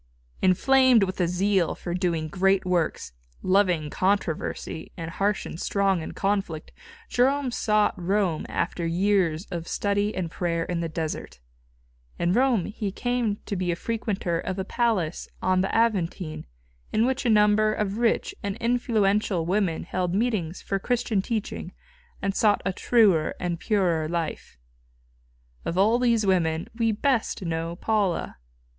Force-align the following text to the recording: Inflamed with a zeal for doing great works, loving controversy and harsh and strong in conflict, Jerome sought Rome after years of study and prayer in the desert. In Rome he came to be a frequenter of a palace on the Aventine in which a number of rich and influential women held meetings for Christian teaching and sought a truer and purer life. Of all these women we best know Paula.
Inflamed 0.41 1.03
with 1.03 1.21
a 1.21 1.27
zeal 1.27 1.75
for 1.75 1.93
doing 1.93 2.27
great 2.27 2.65
works, 2.65 3.11
loving 3.43 3.91
controversy 3.91 4.91
and 4.97 5.11
harsh 5.11 5.45
and 5.45 5.59
strong 5.59 6.01
in 6.01 6.13
conflict, 6.13 6.71
Jerome 7.07 7.51
sought 7.51 7.93
Rome 8.01 8.47
after 8.49 8.83
years 8.83 9.45
of 9.51 9.67
study 9.67 10.15
and 10.15 10.31
prayer 10.31 10.63
in 10.65 10.79
the 10.79 10.89
desert. 10.89 11.39
In 12.17 12.33
Rome 12.33 12.65
he 12.65 12.91
came 12.91 13.37
to 13.45 13.55
be 13.55 13.71
a 13.71 13.75
frequenter 13.75 14.39
of 14.39 14.57
a 14.57 14.65
palace 14.65 15.27
on 15.39 15.61
the 15.61 15.69
Aventine 15.71 16.47
in 16.91 17.05
which 17.05 17.23
a 17.23 17.29
number 17.29 17.71
of 17.71 17.99
rich 17.99 18.33
and 18.41 18.55
influential 18.57 19.45
women 19.45 19.83
held 19.83 20.15
meetings 20.15 20.63
for 20.63 20.79
Christian 20.79 21.21
teaching 21.21 21.73
and 22.23 22.33
sought 22.33 22.63
a 22.65 22.73
truer 22.73 23.35
and 23.39 23.59
purer 23.59 24.09
life. 24.09 24.57
Of 25.63 25.77
all 25.77 25.99
these 25.99 26.25
women 26.25 26.69
we 26.73 26.91
best 26.91 27.43
know 27.43 27.75
Paula. 27.75 28.37